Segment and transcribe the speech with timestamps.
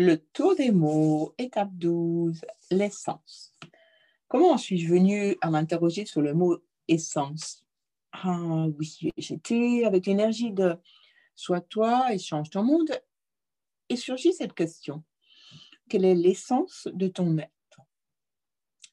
[0.00, 3.52] Le tour des mots, étape 12, l'essence.
[4.28, 7.64] Comment suis-je venue à m'interroger sur le mot essence?
[8.12, 10.76] Ah oui, j'étais avec l'énergie de
[11.34, 12.92] Sois toi et change ton monde.
[13.88, 15.02] Et surgit cette question.
[15.88, 17.80] Quelle est l'essence de ton être?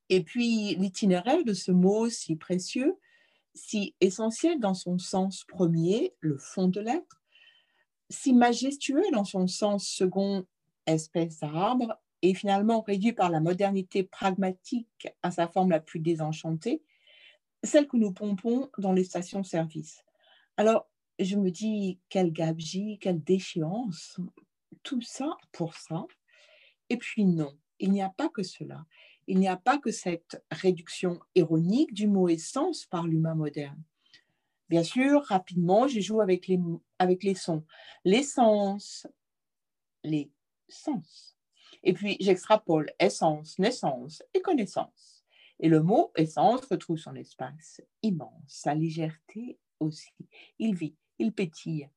[0.10, 2.98] Et puis l'itinéraire de ce mot si précieux,
[3.54, 7.22] si essentiel dans son sens premier, le fond de l'être,
[8.10, 10.48] si majestueux dans son sens second,
[10.86, 16.82] espèce d'arbre, et finalement réduit par la modernité pragmatique à sa forme la plus désenchantée,
[17.64, 20.04] celle que nous pompons dans les stations-service.
[20.58, 20.88] Alors,
[21.20, 24.20] je me dis, quelle gabegie, quelle déchéance,
[24.84, 26.06] tout ça pour ça.
[26.90, 28.86] Et puis non, il n'y a pas que cela.
[29.28, 33.82] Il n'y a pas que cette réduction ironique du mot essence par l'humain moderne.
[34.70, 36.60] Bien sûr, rapidement, je joue avec les,
[37.00, 37.64] avec les sons.
[38.04, 39.08] L'essence,
[40.04, 40.32] les
[40.68, 41.36] sens.
[41.84, 45.24] Et puis, j'extrapole essence, naissance et connaissance.
[45.60, 50.12] Et le mot essence retrouve son espace immense, sa légèreté aussi.
[50.60, 51.90] Il vit, il pétille.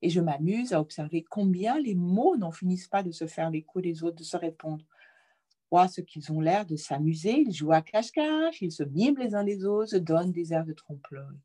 [0.00, 3.80] Et je m'amuse à observer combien les mots n'en finissent pas de se faire l'écho
[3.80, 4.84] des autres, de se répondre.
[5.70, 9.34] Ouah, ce qu'ils ont l'air de s'amuser, ils jouent à cache-cache, ils se miment les
[9.34, 11.38] uns les autres, donnent des airs de trompe-l'œil.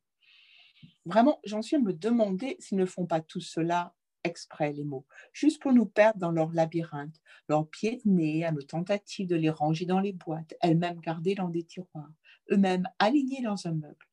[1.05, 5.05] Vraiment, j'en suis à me demander s'ils ne font pas tout cela exprès, les mots,
[5.33, 9.35] juste pour nous perdre dans leur labyrinthe, leur pied de nez à nos tentatives de
[9.35, 12.11] les ranger dans les boîtes, elles-mêmes gardées dans des tiroirs,
[12.51, 14.05] eux-mêmes alignés dans un meuble.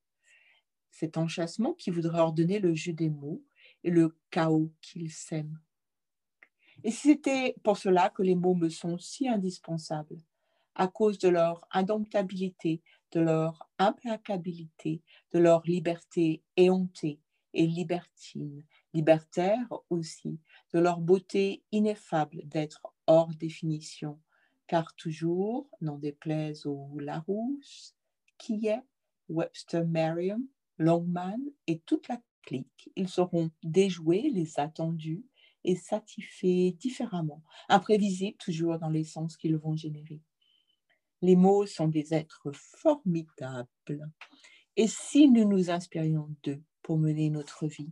[0.91, 3.42] Cet enchâssement qui voudrait ordonner le jeu des mots
[3.83, 5.58] et le chaos qu'ils sèment.
[6.84, 10.18] Et c'était pour cela que les mots me sont si indispensables,
[10.74, 15.02] à cause de leur indomptabilité, de leur implacabilité,
[15.33, 17.20] de leur liberté éhontée
[17.55, 20.38] et libertine, libertaire aussi,
[20.72, 24.20] de leur beauté ineffable d'être hors définition,
[24.66, 27.95] car toujours, n'en déplaise au Larousse,
[28.39, 28.83] qui est
[29.29, 30.46] Webster Merriam,
[30.79, 35.24] Longman et toute la clique, ils seront déjoués, les attendus
[35.64, 40.20] et satisfaits différemment, imprévisibles toujours dans les sens qu'ils vont générer.
[41.23, 44.11] Les mots sont des êtres formidables.
[44.77, 47.90] Et si nous nous inspirions d'eux pour mener notre vie